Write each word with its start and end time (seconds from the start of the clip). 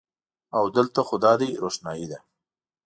او 0.57 0.63
د 0.73 0.75
لته 0.85 1.01
خو 1.07 1.15
دادی 1.25 1.49
روښنایې 1.63 2.05
ده 2.11 2.19